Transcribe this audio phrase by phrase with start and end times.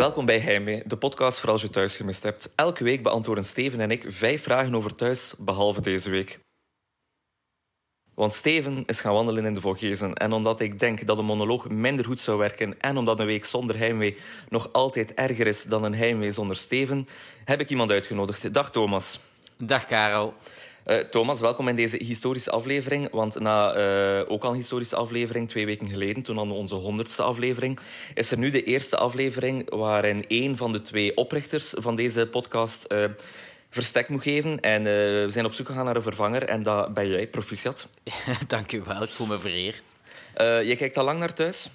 [0.00, 2.52] Welkom bij Heimwee, de podcast voor als je thuis gemist hebt.
[2.54, 6.38] Elke week beantwoorden Steven en ik vijf vragen over thuis, behalve deze week.
[8.14, 10.14] Want Steven is gaan wandelen in de Vogezen.
[10.14, 13.44] En omdat ik denk dat een monoloog minder goed zou werken en omdat een week
[13.44, 14.16] zonder heimwee
[14.48, 17.08] nog altijd erger is dan een heimwee zonder Steven,
[17.44, 18.54] heb ik iemand uitgenodigd.
[18.54, 19.20] Dag Thomas.
[19.56, 20.34] Dag Karel.
[20.86, 23.10] Uh, Thomas, welkom in deze historische aflevering.
[23.10, 26.74] Want na uh, ook al een historische aflevering, twee weken geleden, toen hadden we onze
[26.74, 27.78] honderdste aflevering,
[28.14, 32.84] is er nu de eerste aflevering waarin een van de twee oprichters van deze podcast
[32.88, 33.04] uh,
[33.70, 34.60] verstek moet geven.
[34.60, 37.88] En we zijn op zoek gegaan naar een vervanger en dat ben jij, proficiat.
[38.46, 39.94] Dank u wel, ik voel me vereerd.
[40.66, 41.70] je kijkt al lang naar thuis?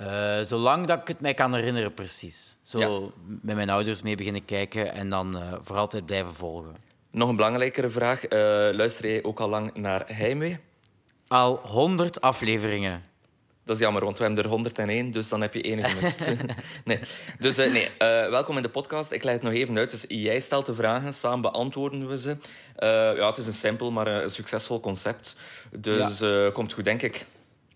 [0.00, 2.58] Uh, zolang dat ik het mij kan herinneren, precies.
[2.62, 3.10] Zo ja.
[3.42, 6.89] met mijn ouders mee beginnen kijken en dan uh, voor altijd blijven volgen.
[7.10, 8.24] Nog een belangrijkere vraag.
[8.24, 8.30] Uh,
[8.72, 10.58] luister jij ook al lang naar Heimwee?
[11.28, 13.02] Al honderd afleveringen.
[13.64, 16.32] Dat is jammer, want we hebben er 101, dus dan heb je één gemist.
[16.84, 16.98] nee.
[17.38, 17.90] Dus uh, nee, uh,
[18.30, 19.12] welkom in de podcast.
[19.12, 19.90] Ik leg het nog even uit.
[19.90, 22.36] Dus jij stelt de vragen, samen beantwoorden we ze.
[23.16, 25.36] ja, het is een simpel, maar een succesvol concept.
[25.70, 26.50] Dus ja.
[26.50, 27.26] komt goed, denk ik.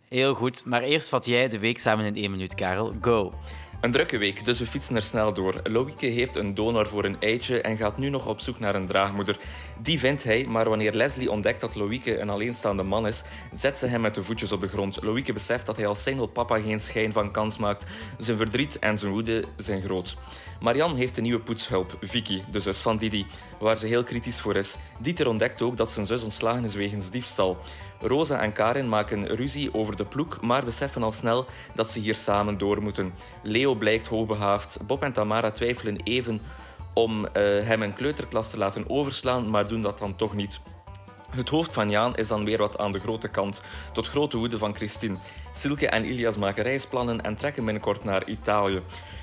[0.08, 2.94] Heel goed, maar eerst vat jij de week samen in één minuut, Karel.
[3.00, 3.34] Go!
[3.80, 5.60] Een drukke week, dus we fietsen er snel door.
[5.62, 8.86] Loïke heeft een donor voor een eitje en gaat nu nog op zoek naar een
[8.86, 9.38] draagmoeder.
[9.82, 13.22] Die vindt hij, maar wanneer Leslie ontdekt dat Loïke een alleenstaande man is,
[13.52, 15.02] zet ze hem met de voetjes op de grond.
[15.02, 17.86] Loïke beseft dat hij als single papa geen schijn van kans maakt.
[18.18, 20.16] Zijn verdriet en zijn woede zijn groot.
[20.60, 23.26] Marianne heeft een nieuwe poetshulp, Vicky, de zus van Didi,
[23.58, 24.76] waar ze heel kritisch voor is.
[25.00, 27.58] Dieter ontdekt ook dat zijn zus ontslagen is wegens diefstal.
[28.00, 32.14] Rosa en Karin maken ruzie over de ploeg, maar beseffen al snel dat ze hier
[32.14, 33.14] samen door moeten.
[33.42, 34.78] Leo blijkt hoogbehaafd.
[34.86, 36.40] Bob en Tamara twijfelen even
[36.94, 37.30] om uh,
[37.66, 40.60] hem een kleuterklas te laten overslaan, maar doen dat dan toch niet.
[41.30, 44.58] Het hoofd van Jaan is dan weer wat aan de grote kant, tot grote woede
[44.58, 45.16] van Christine.
[45.52, 48.82] Silke en Ilias maken reisplannen en trekken binnenkort naar Italië.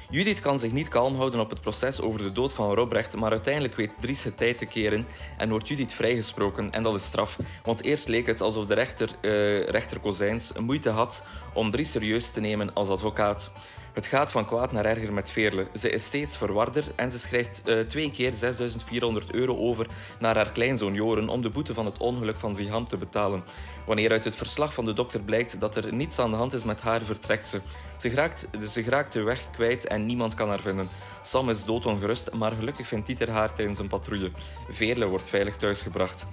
[0.10, 3.32] Judith kan zich niet kalm houden op het proces over de dood van Robrecht, maar
[3.32, 5.08] uiteindelijk weet Dries het tijd te keren
[5.38, 6.72] en wordt Judith vrijgesproken.
[6.72, 10.90] En dat is straf, want eerst leek het alsof de rechter, uh, rechter Kozijns moeite
[10.90, 13.52] had om Dries serieus te nemen als advocaat.
[13.94, 15.68] Het gaat van kwaad naar erger met Veerle.
[15.76, 19.88] Ze is steeds verwarder en ze schrijft uh, twee keer 6400 euro over
[20.20, 23.44] naar haar kleinzoon Joren om de boete van het ongeluk van Ziham te betalen.
[23.86, 26.64] Wanneer uit het verslag van de dokter blijkt dat er niets aan de hand is
[26.64, 27.62] met haar, vertrekt ze.
[27.98, 30.90] Ze raakt, ze raakt de weg kwijt en niemand kan haar vinden.
[31.22, 34.32] Sam is doodongerust, maar gelukkig vindt Dieter haar tijdens een patrouille.
[34.70, 36.26] Veerle wordt veilig thuisgebracht.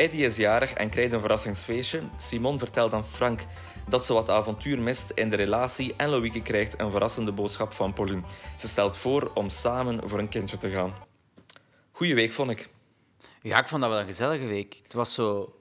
[0.00, 2.00] Eddie is jarig en krijgt een verrassingsfeestje.
[2.16, 3.40] Simon vertelt aan Frank
[3.88, 7.92] dat ze wat avontuur mist in de relatie en Loïke krijgt een verrassende boodschap van
[7.92, 8.22] Pauline.
[8.58, 10.94] Ze stelt voor om samen voor een kindje te gaan.
[11.92, 12.68] Goeie week, vond ik.
[13.42, 14.76] Ja, ik vond dat wel een gezellige week.
[14.82, 15.54] Het was zo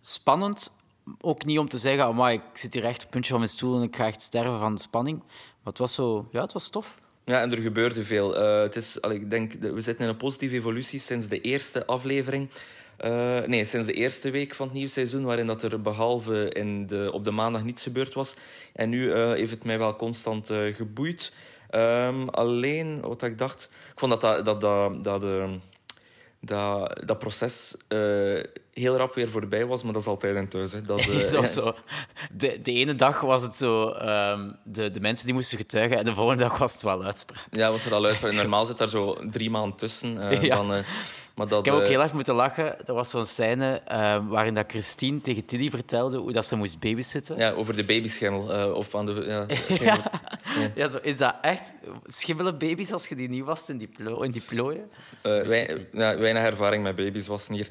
[0.00, 0.76] spannend.
[1.20, 3.52] Ook niet om te zeggen, oh, ik zit hier echt op het puntje van mijn
[3.52, 5.18] stoel en ik ga echt sterven van de spanning.
[5.18, 6.28] Maar het was zo...
[6.30, 6.94] Ja, het was tof.
[7.24, 8.42] Ja, en er gebeurde veel.
[8.42, 12.50] Uh, het is, ik denk, we zitten in een positieve evolutie sinds de eerste aflevering.
[13.00, 16.86] Uh, nee, sinds de eerste week van het nieuwe seizoen, waarin dat er behalve in
[16.86, 18.36] de, op de maandag niets gebeurd was.
[18.72, 21.32] En nu uh, heeft het mij wel constant uh, geboeid.
[21.70, 25.22] Um, alleen, wat ik dacht, ik vond dat dat, dat, dat, dat,
[26.40, 27.76] dat, dat proces
[28.74, 30.72] heel rap weer voorbij was, maar dat is altijd in thuis.
[30.72, 30.82] Hè.
[30.82, 31.74] Dat, zo.
[32.32, 36.04] De, de ene dag was het zo, um, de, de mensen die moesten getuigen, en
[36.04, 37.46] de volgende dag was het wel uitspraak.
[37.50, 38.32] Ja, was er al uitspraak.
[38.42, 40.40] Normaal zit daar zo drie maanden tussen.
[40.40, 40.56] ja.
[40.56, 40.84] dan,
[41.34, 42.86] maar dat, ik heb ook heel erg moeten lachen.
[42.86, 46.80] Er was zo'n scène uh, waarin dat Christine tegen Tilly vertelde hoe dat ze moest
[46.80, 47.38] babysitten.
[47.38, 48.68] Ja, over de babyschimmel.
[48.68, 49.46] Uh, of aan de, ja,
[49.84, 50.12] ja.
[50.58, 50.70] ja.
[50.74, 50.88] ja.
[50.88, 51.74] zo, is dat echt...
[52.06, 54.90] Schimmelen baby's als je die niet was in die, plo in die plooien?
[55.22, 57.68] Uh, wij, weinig ervaring met baby's was hier.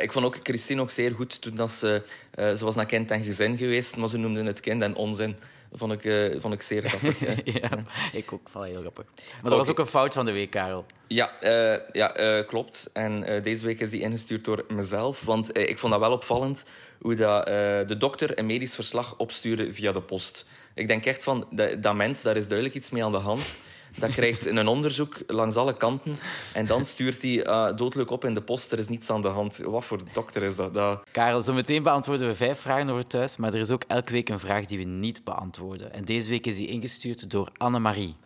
[0.00, 2.02] ik vond ook Christine ook zeer goed toen dat ze...
[2.36, 5.36] ze was naar kind en gezin geweest, maar ze noemde het kind en onzin
[5.74, 7.20] vond ik, uh, vond ik zeer grappig.
[7.60, 7.70] ja,
[8.12, 8.48] ik ook.
[8.48, 9.04] Vond heel grappig.
[9.14, 10.86] Maar dat was ook een fout van de week, Karel.
[11.06, 12.90] Ja, uh, ja uh, klopt.
[12.92, 15.22] En deze week is die ingestuurd door mezelf.
[15.24, 16.66] Want ik vond dat wel opvallend
[16.98, 17.46] hoe dat,
[17.88, 20.46] de dokter een medisch verslag opstuurde via de post.
[20.74, 23.58] Ik denk echt van, dat, dat mens, daar is duidelijk iets mee aan de hand.
[23.98, 26.16] Dat krijgt een onderzoek langs alle kanten.
[26.52, 28.72] En dan stuurt hij uh, doodelijk op in de post.
[28.72, 29.56] Er is niets aan de hand.
[29.56, 30.74] Wat voor dokter is dat?
[30.74, 31.04] dat...
[31.10, 33.36] Karel, zo meteen beantwoorden we vijf vragen over thuis.
[33.36, 35.92] Maar er is ook elke week een vraag die we niet beantwoorden.
[35.92, 38.16] En deze week is die ingestuurd door Annemarie.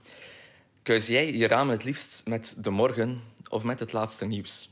[0.83, 4.71] Kuis jij je ramen het liefst met de morgen of met het laatste nieuws?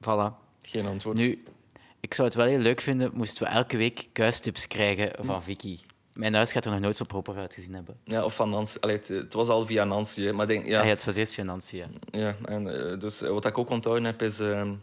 [0.00, 0.44] Voilà.
[0.62, 1.16] Geen antwoord.
[1.16, 1.44] Nu,
[2.00, 5.78] ik zou het wel heel leuk vinden moesten we elke week kuistips krijgen van Vicky.
[6.16, 7.96] Mijn huis gaat er nog nooit zo proper uitgezien hebben.
[8.04, 8.78] Ja, of van Nancy.
[8.80, 10.30] Allee, het, het, was al via Nancy.
[10.30, 10.78] Maar denk, ja.
[10.78, 11.76] Ah, ja, het was eerst via Nancy.
[11.76, 14.74] Ja, ja en, uh, dus wat ik ook onthouden heb, is uh, uh,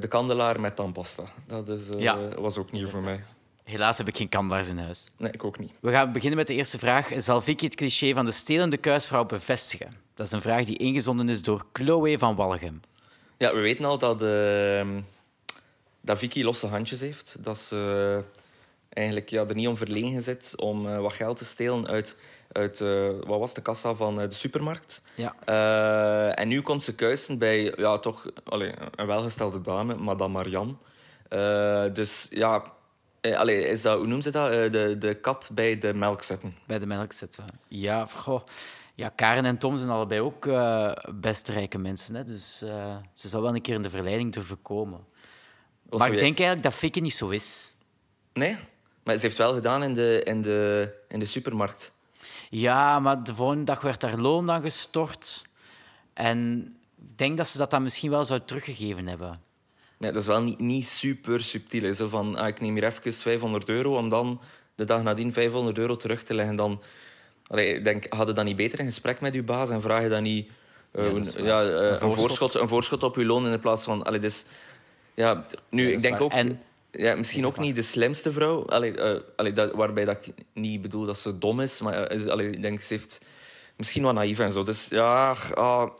[0.00, 1.22] de kandelaar met tandpasta.
[1.46, 2.28] Dat is, ja.
[2.28, 3.20] was ook nieuw voor mij.
[3.64, 5.10] Helaas heb ik geen kandelaars in huis.
[5.18, 5.72] Nee, ik ook niet.
[5.80, 7.10] We gaan beginnen met de eerste vraag.
[7.16, 9.96] Zal Vicky het cliché van de stelende kuisvrouw bevestigen?
[10.14, 12.80] Dat is een vraag die ingezonden is door Chloe van Walgem.
[13.38, 14.86] Ja, we weten al dat, uh,
[16.00, 17.36] dat Vicky losse handjes heeft.
[17.40, 18.22] Dat ze
[18.96, 22.16] eigenlijk ja, er niet om verlegen zit om uh, wat geld te stelen uit,
[22.52, 25.02] uit uh, wat was de kassa van de supermarkt.
[25.14, 25.34] Ja.
[26.34, 30.74] en nu komt ze kuisen bij ja, toch allez, een welgestelde dame, madame Marianne.
[31.92, 32.74] dus ja,
[33.20, 34.72] Allee, is dat, hoe noemen ze dat?
[34.72, 36.56] De, de kat bij de melk zetten.
[36.66, 37.44] Bij de melk zetten.
[37.68, 38.40] Ja, goh.
[38.94, 40.48] Ja, Karen en Tom zijn allebei ook
[41.14, 42.14] best rijke mensen.
[42.14, 42.24] Hè?
[42.24, 42.58] Dus
[43.14, 45.04] ze zou wel een keer in de verleiding durven komen.
[45.90, 47.72] Maar ik denk eigenlijk dat Fikke niet zo is.
[48.32, 48.56] Nee,
[49.06, 51.92] maar ze heeft wel gedaan in de, in de, in de supermarkt.
[52.50, 55.44] Ja, maar de volgende dag werd haar loon dan gestort.
[56.12, 56.60] En
[56.98, 59.40] ik denk dat ze dat dan misschien wel zou teruggegeven hebben.
[59.98, 61.94] Nee, dat is wel niet, niet super subtiel.
[61.94, 64.40] Zo van, ah, ik neem hier even 500 euro om dan
[64.74, 66.56] de dag nadien 500 euro terug te leggen.
[66.56, 66.82] Dan,
[67.46, 70.08] allee, ik denk, hadden dan niet beter een gesprek met uw baas en vraag je
[70.08, 70.50] dan niet
[70.92, 72.00] uh, ja, ja uh, een, voorschot.
[72.00, 74.02] een, voorschot, een voorschot op uw loon in plaats van...
[74.02, 74.44] Allee, dus,
[75.14, 76.22] ja, nu, ja, ik denk waar.
[76.22, 76.32] ook...
[76.32, 76.60] En,
[76.96, 78.66] ja, misschien ook niet de slimste vrouw.
[78.66, 82.50] Allee, uh, allee, dat, waarbij dat ik niet bedoel dat ze dom is, maar allee,
[82.50, 83.24] ik denk, ze heeft
[83.76, 84.62] misschien wat naïef en zo.
[84.62, 85.36] Dus ja...
[85.54, 85.90] Ah,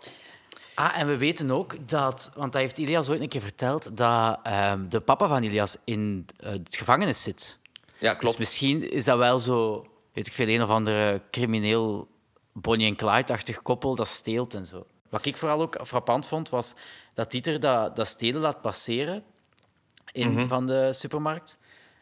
[0.76, 4.38] Ah, en we weten ook dat, want dat heeft Ilias ooit een keer verteld, dat
[4.46, 7.58] um, de papa van Ilias in uh, het gevangenis zit.
[7.98, 8.36] Ja, klopt.
[8.36, 12.08] Dus misschien is dat wel zo, weet ik veel, een of andere crimineel
[12.52, 14.86] Bonnie en Clyde-achtig koppel dat steelt en zo.
[15.08, 16.74] Wat ik vooral ook frappant vond, was
[17.14, 19.24] dat Dieter dat, dat stelen laat passeren
[20.12, 20.48] in, mm -hmm.
[20.48, 21.58] van de supermarkt.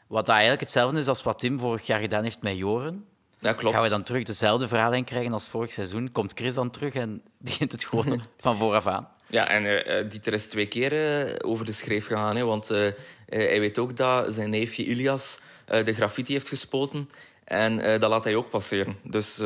[0.06, 3.04] Wat dat eigenlijk hetzelfde is als wat Tim vorig jaar gedaan heeft met Joren.
[3.38, 3.74] Ja, klopt.
[3.74, 6.12] Gaan we dan terug dezelfde verhaallijn krijgen als vorig seizoen?
[6.12, 9.08] Komt Chris dan terug en begint het gewoon van vooraf aan?
[9.26, 10.92] Ja, en uh, Dieter is twee keer
[11.26, 12.36] uh, over de schreef gegaan.
[12.36, 12.90] Hè, want uh,
[13.26, 17.10] hij weet ook dat zijn neefje Ilias de graffiti heeft gespoten.
[17.44, 18.96] En dat laat hij ook passeren.
[19.02, 19.42] Dus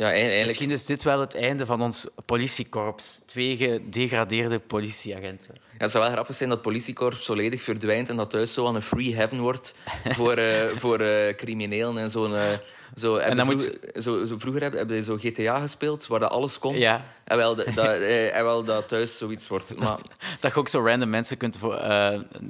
[0.00, 0.46] ja, eigenlijk...
[0.46, 3.22] Misschien is dit wel het einde van ons politiekorps.
[3.26, 5.54] Twee gedegradeerde politieagenten.
[5.54, 8.66] Ja, het zou wel grappig zijn dat het politiekorps volledig verdwijnt en dat thuis zo
[8.66, 12.32] aan een free heaven wordt voor, uh, voor uh, criminelen en zo'n...
[12.32, 12.52] Uh,
[12.94, 14.02] zo, en dan vroeger, moet...
[14.02, 16.78] zo, zo, vroeger hebben heb je zo GTA gespeeld, waar dat alles kon.
[16.78, 17.04] Ja.
[17.24, 19.76] En, wel, dat, en wel dat thuis zoiets wordt.
[19.76, 19.88] Maar...
[19.88, 20.02] Dat,
[20.40, 21.82] dat je ook zo random mensen kunt voor,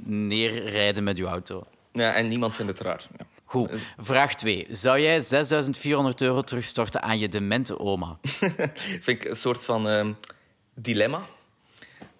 [0.03, 1.63] neerrijden met je auto.
[1.91, 3.07] Ja, en niemand vindt het raar.
[3.17, 3.25] Ja.
[3.51, 3.71] Goed.
[3.97, 4.67] Vraag 2.
[4.69, 8.17] Zou jij 6400 euro terugstorten aan je demente oma?
[9.01, 10.07] Vind ik een soort van uh,
[10.73, 11.21] dilemma.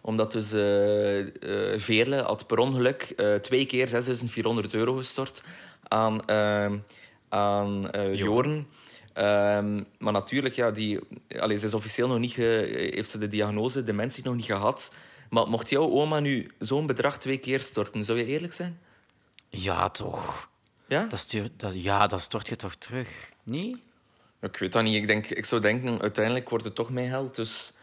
[0.02, 1.26] Omdat dus uh, uh,
[1.80, 5.44] Veerle had per ongeluk twee keer 6400 euro gestort
[5.88, 6.78] aan, ehm,
[7.30, 8.68] aan Joren.
[9.18, 11.00] Um, maar natuurlijk, ja, die,
[11.40, 14.94] allez, ze is officieel nog niet ge, heeft ze de diagnose dementie nog niet gehad.
[15.30, 18.80] Maar mocht jouw oma nu zo'n bedrag twee keer storten, zou je eerlijk zijn?
[19.50, 20.50] Ja, toch.
[20.92, 21.06] Ja?
[21.06, 23.30] Dat stuurt, dat, ja, dat stort je toch terug?
[23.44, 23.78] Niet?
[24.42, 24.96] Ik weet dat niet.
[24.96, 27.36] Ik, denk, ik zou denken, uiteindelijk wordt het toch mijn geld.
[27.36, 27.74] Dus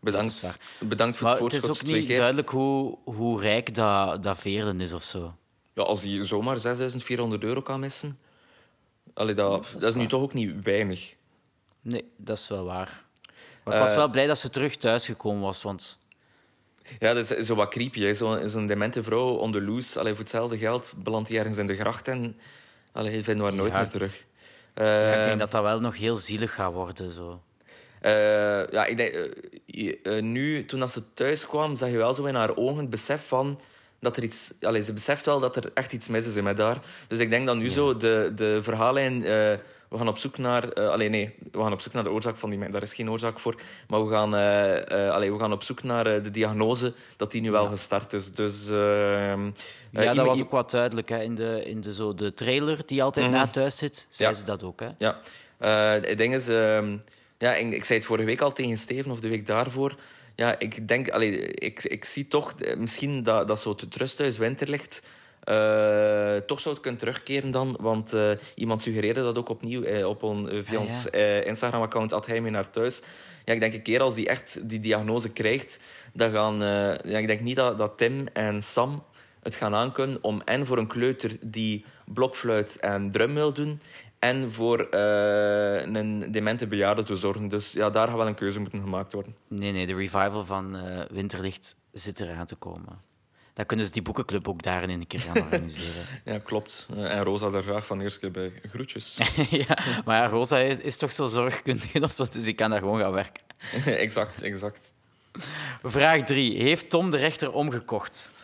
[0.00, 1.78] bedankt, bedankt voor maar het voorschot.
[1.78, 5.34] Het is ook niet duidelijk hoe, hoe rijk dat, dat Veerlen is of zo.
[5.72, 8.18] Ja, als hij zomaar 6400 euro kan missen...
[9.14, 11.14] Allee, dat, dat, is, dat is nu toch ook niet weinig.
[11.80, 13.04] Nee, dat is wel waar.
[13.64, 15.98] Maar ik was uh, wel blij dat ze terug thuis gekomen was, want...
[16.98, 18.12] Ja, dat is zo wat creepy.
[18.12, 19.98] Zo'n zo demente vrouw on the loose.
[19.98, 22.36] Allee, voor hetzelfde geld belandt hij ergens in de gracht en
[22.92, 23.78] allee, vinden we haar nooit ja.
[23.78, 24.24] meer terug.
[24.74, 27.10] Uh, ja, ik denk dat dat wel nog heel zielig gaat worden.
[27.10, 27.42] Zo.
[28.02, 28.10] Uh,
[28.70, 32.56] ja, ik denk, uh, nu, toen ze thuis kwam, zag je wel zo in haar
[32.56, 33.60] ogen het besef van
[34.00, 34.54] dat er iets...
[34.60, 36.78] Allee, ze beseft wel dat er echt iets mis is met haar.
[37.08, 37.70] Dus ik denk dat nu ja.
[37.70, 39.24] zo de, de verhaallijn
[39.90, 40.78] we gaan op zoek naar...
[40.78, 42.70] Uh, allee, nee, we gaan op zoek naar de oorzaak van die...
[42.70, 43.60] Daar is geen oorzaak voor.
[43.88, 47.50] Maar we gaan, uh, allee, we gaan op zoek naar de diagnose, dat die nu
[47.50, 48.32] wel gestart is.
[48.32, 48.68] Dus...
[48.68, 49.50] Ehm,
[49.90, 51.08] ja, dat was ook wat duidelijk.
[51.08, 51.22] Hè.
[51.22, 53.40] In, de, in de, zo, de trailer die altijd mm -hmm.
[53.40, 54.34] na thuis zit, zei ja.
[54.34, 54.80] ze dat ook.
[54.80, 54.88] Hè?
[54.98, 55.20] Ja.
[56.00, 56.48] het ding is...
[56.48, 56.96] Ehm,
[57.38, 59.94] ja, ik, ik zei het vorige week al tegen Steven, of de week daarvoor
[60.40, 65.02] ja, ik denk, allee, ik, ik zie toch misschien dat, dat zo het rusthuis Winterlicht
[65.48, 67.76] uh, toch zou het kunnen terugkeren dan.
[67.80, 71.42] Want uh, iemand suggereerde dat ook opnieuw uh, op on, via ah, ons ja.
[71.42, 72.10] Instagram-account.
[72.10, 73.02] Had hij mee naar thuis.
[73.44, 75.80] Ja, ik denk een keer als die echt die diagnose krijgt,
[76.12, 76.58] dan gaan,
[77.04, 79.04] ja, ik denk niet dat, dat Tim en Sam
[79.42, 83.80] het gaan aankunnen om en voor een kleuter die blokfluit en drum wil doen,
[84.18, 87.48] en voor een demente bejaarde te zorgen.
[87.48, 89.36] Dus ja, daar gaat wel een keuze moeten gemaakt worden.
[89.48, 90.76] Nee, nee, de revival van
[91.10, 93.09] Winterlicht zit eraan te komen.
[93.54, 96.06] Dan kunnen ze die boekenclub ook daarin een keer gaan organiseren.
[96.24, 96.88] ja, klopt.
[96.96, 98.52] En Rosa daar graag van eerst keer bij.
[98.68, 99.18] Groetjes.
[99.50, 102.78] ja, maar ja, Rosa is, is toch zo zorgkundig of zo, dus ik kan daar
[102.78, 103.42] gewoon gaan werken.
[104.06, 104.92] exact, exact.
[105.82, 106.62] Vraag 3.
[106.62, 108.34] Heeft Tom de rechter omgekocht?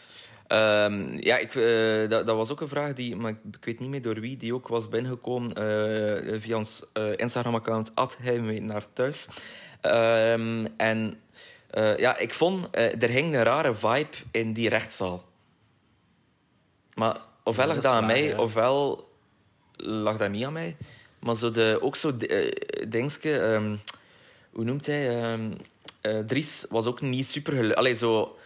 [0.46, 3.88] Ehm, ja, ik, eh, dat, dat was ook een vraag die, maar ik, weet niet
[3.88, 8.84] meer door wie, die ook was binnengekomen eh, via ons eh, Instagram-account, at hij naar
[8.92, 9.28] thuis.
[9.80, 11.18] Ehm, en
[11.76, 15.24] eh, ja, ik vond, eh, er hing een rare vibe in die rechtszaal.
[16.94, 18.38] Maar ofwel Ja, lag dat aan waar, mij, ja.
[18.38, 19.08] ofwel
[19.76, 20.76] lag dat niet aan mij.
[21.18, 22.52] Maar zo de, ook zo uh,
[22.88, 23.76] dingske, ehm,
[24.50, 25.22] hoe noemt hij?
[25.22, 25.52] Ehm,
[26.00, 27.78] eh, Dries was ook niet super gelukkig.
[27.78, 28.36] Allee, zo,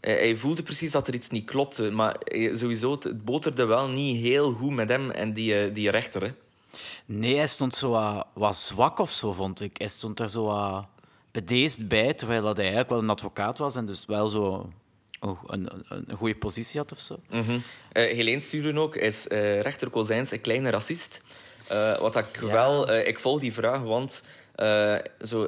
[0.00, 1.90] hij voelde precies dat er iets niet klopte.
[1.90, 2.16] Maar
[2.52, 6.22] sowieso, het, boterde wel niet heel goed met hem en die, die rechter.
[6.22, 6.32] Hè.
[7.06, 9.78] Nee, hij stond zo wat, wat zwak of zo, vond ik.
[9.78, 10.86] Hij stond er zo wat
[11.30, 14.70] bedeesd bij, terwijl dat hij eigenlijk wel een advocaat was en dus wel zo
[15.20, 15.68] een, een,
[16.06, 17.16] een goede positie had of zo.
[17.30, 17.58] Mhm.
[17.92, 21.22] Eh, Helene stuurde ook, is eh, rechter Kozijns een kleine racist?
[21.68, 22.46] Eh, wat ik Ja.
[22.46, 22.92] wel...
[22.92, 24.24] ik volg die vraag, want
[25.20, 25.46] zo,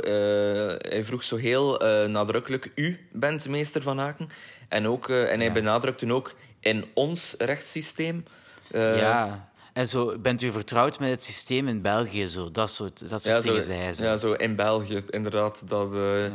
[0.79, 2.71] hij vroeg zo heel nadrukkelijk...
[2.75, 4.29] U bent meester Van Aken.
[4.69, 5.53] En, ook, en hij Ja.
[5.53, 8.25] benadrukte ook in ons rechtssysteem...
[8.73, 9.50] ja.
[9.73, 12.27] En zo, bent u vertrouwd met het systeem in België?
[12.27, 12.51] Zo?
[12.51, 14.05] Dat soort, dat soort ja, dingen zei hij zo.
[14.05, 15.63] ja, zo in België, inderdaad.
[15.69, 16.33] Dat, eh, Ja.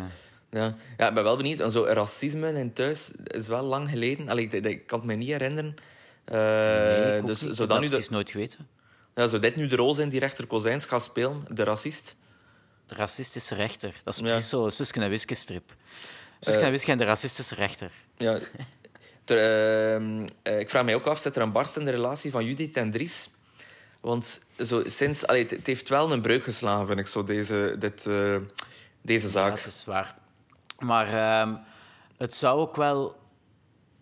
[0.51, 0.75] ja.
[0.97, 1.07] Ja.
[1.07, 1.59] ik ben wel benieuwd.
[1.59, 4.29] En zo racisme in thuis is wel lang geleden.
[4.29, 5.75] Allee, ik, ik kan het me niet herinneren.
[6.25, 7.55] Eh, Nee, dus niet.
[7.55, 8.67] Zo heb dan dat nu de, precies nooit geweten.
[9.15, 11.45] Ja, zou dit nu de rol zijn die rechter Kozijns gaat spelen?
[11.49, 12.15] De racist?
[12.85, 13.93] De racistische rechter.
[14.03, 14.25] Dat is Ja.
[14.25, 15.73] precies zo, Suske en Wiske strip.
[16.39, 16.65] Suske Eh.
[16.65, 17.91] en Wiske en de racistische rechter.
[18.17, 18.39] Ja.
[19.25, 19.37] Ter,
[19.95, 22.45] ehm, eh, ik vraag mij ook af, zit er een barst in de relatie van
[22.45, 23.29] Judith en Dries?
[24.01, 28.05] Want zo, sinds, allee, het, heeft wel een breuk geslagen, vind ik, zo, deze, dit,
[28.05, 28.35] eh,
[29.01, 29.57] deze Ja, zaak.
[29.57, 30.15] het is waar.
[30.79, 31.55] Maar ehm,
[32.17, 33.15] het zou ook wel...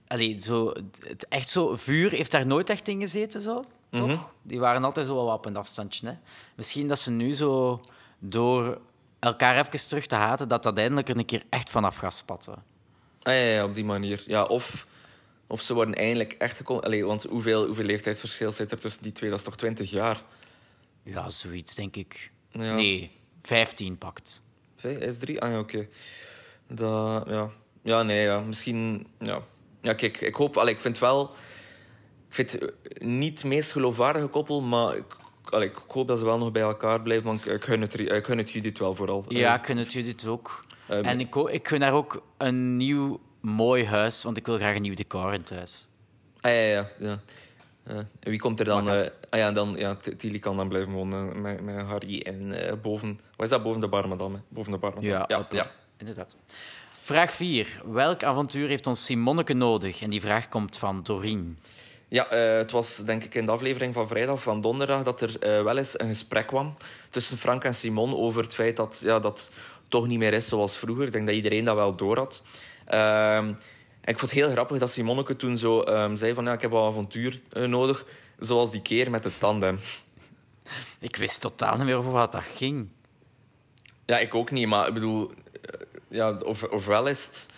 [0.07, 0.73] Allee, zo,
[1.07, 1.75] het, echt zo...
[1.75, 3.65] Vuur heeft daar nooit echt in gezeten, zo.
[3.91, 4.07] Toch?
[4.07, 4.17] Mhm.
[4.41, 6.07] Die waren altijd zo wel op een afstandje.
[6.07, 6.13] Hè?
[6.55, 7.81] Misschien dat ze nu zo...
[8.19, 8.79] Door
[9.19, 12.53] elkaar even terug te haten, dat dat eindelijk er een keer echt vanaf gaat spatten.
[13.21, 14.23] Ah, ja, ja, op die manier.
[14.25, 14.87] Ja, of,
[15.47, 16.83] of ze worden eindelijk echt gekomen...
[16.83, 19.29] Allee, want hoeveel, hoeveel leeftijdsverschil zit er tussen die twee?
[19.29, 20.23] Dat is toch twintig jaar?
[21.03, 22.31] Ja, zoiets, denk ik.
[22.51, 22.75] Ja.
[22.75, 24.43] Nee, 15 pakt.
[24.81, 25.41] Is drie?
[25.41, 25.87] Ah ja, oké.
[26.67, 27.49] Dat, ja.
[27.81, 28.39] ja, nee, ja.
[28.39, 29.41] Misschien, ja.
[29.81, 31.23] Ja, kijk, ik hoop, allee, ik vind wel,
[32.27, 35.05] ik vind het niet het meest geloofwaardige koppel, maar ik,
[35.49, 38.25] allee, ik hoop dat ze wel nog bij elkaar blijven, want ik, gun het, ik
[38.25, 39.25] gun het Judith wel vooral.
[39.27, 40.65] Ja, ik gun het Judith ook.
[40.87, 44.75] Ehm, en ik, ik gun haar ook een nieuw, mooi huis, want ik wil graag
[44.75, 45.87] een nieuw decor in thuis.
[46.41, 47.19] Ah, ja, ja, ja.
[47.87, 47.95] Ja.
[48.19, 48.89] En wie komt er dan?
[48.89, 52.73] Eh ah ja, dan, ja, Tilly kan dan blijven wonen met, met Harry en eh,
[52.81, 53.19] boven...
[53.35, 53.63] Wat is dat?
[53.63, 54.39] Boven de hè?
[54.47, 55.09] Boven de barmadam.
[55.09, 56.35] Ja, ja, inderdaad.
[57.01, 57.81] Vraag 4.
[57.85, 60.01] Welk avontuur heeft ons Simonneke nodig?
[60.01, 61.57] En die vraag komt van Doreen.
[62.07, 65.63] Ja, eh, het was denk ik in de aflevering van vrijdag van donderdag dat er
[65.63, 66.75] wel eens een gesprek kwam
[67.09, 69.51] tussen Frank en Simon over het feit dat ja, dat
[69.87, 71.05] toch niet meer is zoals vroeger.
[71.05, 72.43] Ik denk dat iedereen dat wel door had.
[72.93, 73.47] Ehm,
[74.01, 76.61] en ik vond het heel grappig dat Simonneke toen zo ehm, zei van ja, ik
[76.61, 78.05] heb wel avontuur eh, nodig,
[78.39, 79.79] zoals die keer met de tandem.
[80.99, 82.89] Ik wist totaal niet meer over wat dat ging.
[84.05, 85.31] Ja, ik ook niet, maar ik bedoel,
[85.61, 87.49] eh, ja, of, ofwel is het,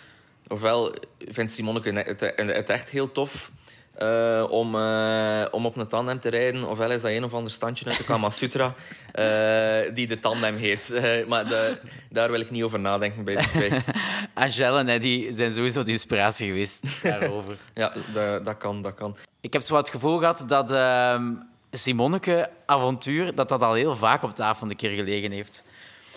[0.48, 3.50] ofwel vindt Simonneke het, het echt heel tof
[3.98, 7.52] eh, om, eh, om op een tandem te rijden, ofwel is dat een of ander
[7.52, 8.74] standje uit de Kama Sutra
[9.12, 11.00] eh, die de tandem heet.
[11.28, 11.78] Maar de,
[12.10, 13.70] daar wil ik niet over nadenken bij twee.
[14.34, 17.56] Angel en Eddie zijn sowieso de inspiratie geweest daarover.
[17.74, 19.16] Ja, dat, dat kan, dat kan.
[19.40, 21.32] Ik heb zo het gevoel gehad dat ehm
[21.70, 25.64] Simonneke avontuur dat dat al heel vaak op tafel een keer gelegen heeft.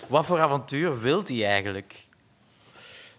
[0.06, 1.94] Wat voor avontuur wilt hij eigenlijk?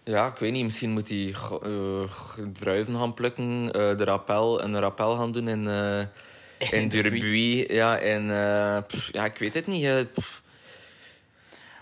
[0.04, 4.80] Ja, ik weet niet, misschien moet hij eh, druiven gaan plukken, eh, de rappel, een
[4.80, 6.02] rappel gaan doen in, eh
[6.70, 7.72] in Durbuy.
[7.72, 8.24] Ja, en,
[9.12, 10.12] ja, ik weet het niet.
[10.12, 10.42] pff.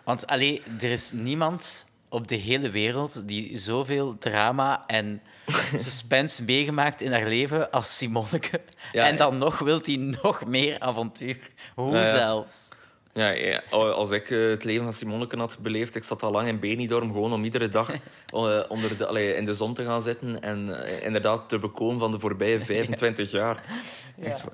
[0.05, 5.23] Want allee, er is niemand op de hele wereld die zoveel drama en
[5.77, 8.61] suspense meegemaakt in haar leven als Simonneke.
[8.93, 11.39] Ja, en dan nog wilt hij nog meer avontuur.
[11.75, 12.69] Hoe zelfs?
[13.13, 16.49] Ja, ja, als ik eh, het leven van Simonneke had beleefd, ik zat al lang
[16.49, 17.91] in Benidorm gewoon om iedere dag
[18.27, 21.99] eh, onder de, allee, in de zon te gaan zitten en eh, inderdaad te bekomen
[21.99, 23.63] van de voorbije 25 jaar.
[24.23, 24.45] Echt,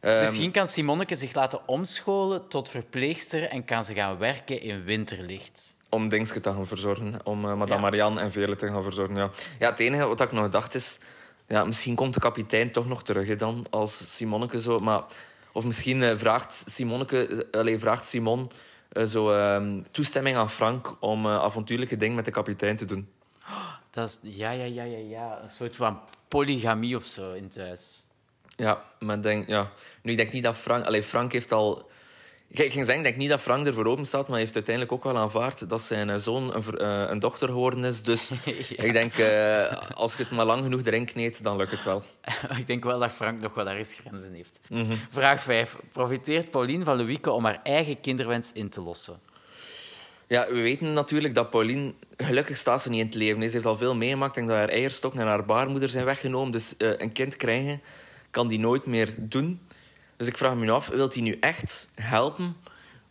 [0.00, 4.84] Ehm, Misschien kan Simonneke zich laten omscholen tot verpleegster en kan ze gaan werken in
[4.84, 5.76] winterlicht.
[5.88, 7.80] om Dingske te gaan verzorgen, om madame.
[7.80, 9.16] Marianne en Veerle te gaan verzorgen.
[9.16, 9.30] Ja.
[9.58, 10.98] ja, het enige wat ik nog dacht is,
[11.48, 14.78] ja, misschien komt de kapitein toch nog terug hè, dan, als Simonneke zo...
[14.78, 15.02] Maar,
[15.52, 18.50] of misschien eh, vraagt Simonneke, eh, allee, vraagt Simon
[18.88, 23.08] eh, zo, ehm, toestemming aan Frank om avontuurlijke dingen met de kapitein te doen.
[23.90, 25.42] Dat is, ja, ja, ja, ja, ja.
[25.42, 28.06] Een soort van polygamie of zo in thuis.
[28.56, 29.70] Ja, maar denk, ja.
[30.02, 30.84] Nu, ik denk niet dat Frank...
[30.84, 31.90] Allee, Frank heeft al
[32.52, 34.94] Ik ging zeggen, ik denk niet dat Frank ervoor open staat, maar hij heeft uiteindelijk
[34.94, 38.02] ook wel aanvaard dat zijn zoon een, uh, een dochter geworden is.
[38.02, 38.30] Dus
[38.86, 42.02] ik denk, uh, als je het maar lang genoeg erin kneedt, dan lukt het wel.
[42.58, 44.60] ik denk wel dat Frank nog wel ergens grenzen heeft.
[44.68, 44.98] Mm -hmm.
[45.10, 45.76] Vraag 5.
[45.92, 49.20] Profiteert Pauline van Louieke om haar eigen kinderwens in te lossen?
[50.26, 51.92] Ja, we weten natuurlijk dat Pauline...
[52.16, 53.42] Gelukkig staat ze niet in het leven.
[53.42, 54.36] Ze heeft al veel meegemaakt.
[54.36, 56.52] en dat haar eierstok en haar baarmoeder zijn weggenomen.
[56.52, 57.80] Dus uh, een kind krijgen
[58.30, 59.60] kan die nooit meer doen.
[60.20, 62.56] Dus ik vraag me af, wil hij nu echt helpen?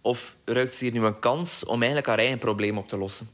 [0.02, 3.30] Of ruikt ze hier nu een kans om eigenlijk haar eigen probleem op te lossen?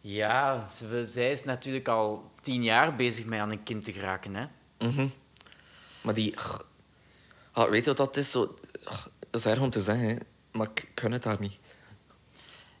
[0.00, 0.66] Ja,
[1.02, 4.34] zij is natuurlijk al tien jaar bezig met aan een kind te geraken.
[4.34, 4.44] Hè?
[4.78, 5.12] Mm -hmm.
[6.00, 6.34] Maar die...
[7.52, 8.30] Ah, weet je wat dat is?
[8.30, 8.54] Zo...
[9.30, 11.58] Dat is erg om te zeggen, maar ik kan het daar niet.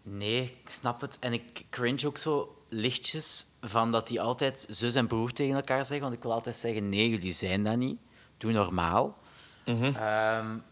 [0.02, 1.16] Nee, ik snap het.
[1.20, 5.84] En ik cringe ook zo lichtjes van dat die altijd zus en broer tegen elkaar
[5.84, 6.00] zeggen.
[6.00, 7.98] Want ik wil altijd zeggen, nee, jullie zijn dat niet.
[8.36, 9.20] Doe normaal.
[9.64, 10.62] Mm -hmm.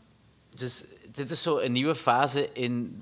[0.54, 2.98] dus dit is zo een nieuwe fase in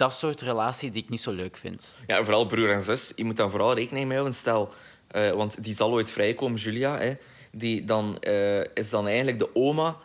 [0.00, 1.94] dat soort relatie die ik niet zo leuk vind.
[2.06, 3.12] Ja, vooral broer en zus.
[3.16, 4.38] Je moet dan vooral rekening mee houden.
[4.38, 4.72] Stel,
[5.16, 6.98] uh, want die zal ooit vrijkomen, Julia.
[6.98, 7.12] Hè,
[7.50, 9.96] die dan, uh, is dan eigenlijk de oma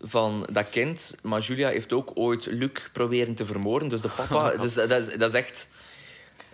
[0.00, 1.16] van dat kind.
[1.22, 3.88] Maar Julia heeft ook ooit Luc proberen te vermoorden.
[3.88, 4.56] Dus de papa...
[4.56, 5.68] dus dat, dat, is, dat is echt...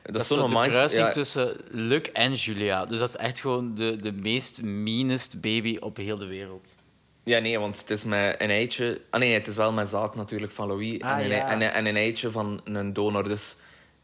[0.03, 1.13] Dat, dat is zo'n kruising ja.
[1.13, 2.87] tussen Luc en Julia.
[2.87, 6.77] Dus dat is echt gewoon de, de meest meanest baby op heel de wereld.
[7.29, 9.01] Ja, nee, want het is met een eitje...
[9.11, 11.01] Ah nee, het is wel met zaad natuurlijk van Louis.
[11.01, 11.49] Ah, en, een, ja.
[11.49, 13.29] en, en, een eitje van een donor.
[13.29, 13.57] Dus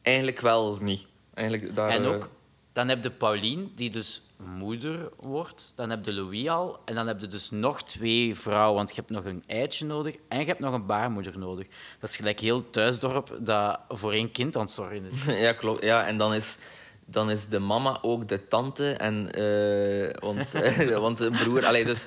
[0.02, 1.06] eigenlijk wel niet.
[1.34, 2.28] Eigenlijk daar, en ook,
[2.72, 5.72] dan heb je Pauline, die dus moeder wordt.
[5.76, 6.78] Dan heb je Louis al.
[6.84, 8.74] En dan heb je dus nog twee vrouwen.
[8.74, 11.66] Want je hebt nog een eitje nodig en je hebt nog een baarmoeder nodig.
[12.00, 15.24] Dat is gelijk heel thuisdorp dat voor één kind aan het zorgen is.
[15.44, 15.84] Ja, klopt.
[15.84, 16.58] Ja, en dan is
[17.06, 18.92] dan is de mama ook de tante.
[18.92, 20.52] En, uh, want,
[21.06, 21.66] want de broer...
[21.66, 22.04] Allee, dus,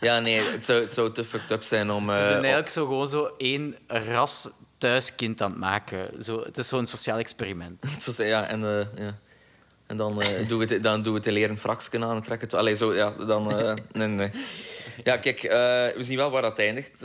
[0.00, 2.10] ja, nee, het zou, het zou te fucked up zijn om...
[2.10, 6.22] Uh, het is eigenlijk zo gewoon zo één ras thuiskind aan het maken.
[6.22, 7.82] Zo, het is zo'n sociaal experiment.
[7.98, 9.18] Zo, ja, en, uh, ja.
[9.86, 12.56] en dan, uh, doen we het, dan doen we het leren fraksken aan trekken het...
[12.56, 13.60] Allee, zo, ja, dan...
[13.60, 14.30] Uh, nee, nee.
[15.04, 15.42] Ja, kijk,
[15.96, 16.98] we zien wel waar dat eindigt.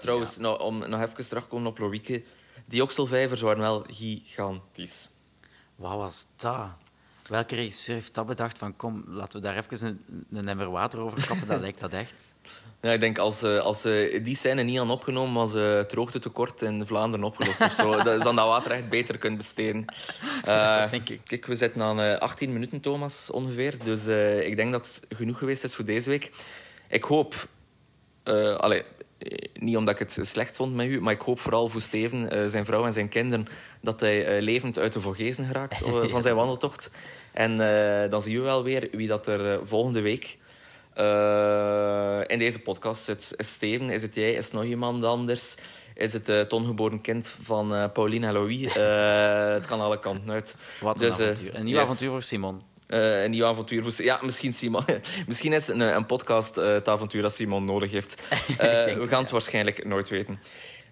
[0.00, 0.40] trouwens, ja.
[0.40, 2.22] nou, om nog even terug te komen op Loïke.
[2.64, 5.08] Die okselvijvers waren wel gigantisch.
[5.76, 6.68] Wat was dat?
[7.28, 8.58] Welke regisseur heeft dat bedacht?
[8.58, 11.48] Van kom, laten we daar even een, een emmer water over kappen.
[11.48, 12.34] Dat lijkt dat echt.
[12.80, 16.86] Ja, ik denk als, als ze die scène niet hadden opgenomen, was het droogtetekort in
[16.86, 17.90] Vlaanderen opgelost of zo.
[18.02, 19.84] dat is dan dat water echt beter kunt besteden.
[20.46, 21.20] Uh, dat denk ik.
[21.24, 23.84] Kijk, we zitten aan uh, 18 minuten, Thomas, ongeveer.
[23.84, 26.30] Dus uh, ik denk dat het genoeg geweest is voor deze week.
[26.88, 27.48] Ik hoop...
[28.56, 28.82] Allez,
[29.54, 32.46] niet omdat ik het slecht vond met u, maar ik hoop vooral voor Steven, uh,
[32.46, 33.46] zijn vrouw en zijn kinderen,
[33.80, 36.90] dat hij uh, levend uit de Vogezen geraakt uh, van zijn wandeltocht.
[37.32, 37.56] En
[38.10, 40.38] dan zien we wel weer wie dat er volgende week
[42.26, 43.34] in deze podcast zit.
[43.36, 45.54] Is Steven, is het jij, is het nog iemand anders?
[45.94, 48.74] Is het het ongeboren kind van Pauline en Louis?
[49.54, 50.56] het kan alle kanten uit.
[50.80, 51.54] Wat een dus, avontuur.
[51.54, 51.84] Een nieuw yes.
[51.84, 52.71] avontuur voor Simon.
[52.92, 54.04] Uh, een nieuw avontuur voor...
[54.04, 54.84] Ja, misschien Simon.
[55.26, 58.22] misschien is een, een podcast uh, het avontuur dat Simon nodig heeft.
[58.52, 59.32] Uh, we gaan het, ja.
[59.32, 60.40] waarschijnlijk nooit weten.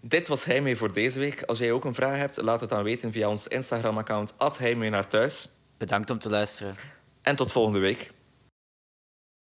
[0.01, 1.43] Dit was Hij mee voor deze week.
[1.43, 5.09] Als jij ook een vraag hebt, laat het dan weten via ons Instagram-account @heimee naar
[5.09, 5.49] thuis.
[5.79, 6.77] Bedankt om te luisteren.
[7.23, 8.11] En tot volgende week.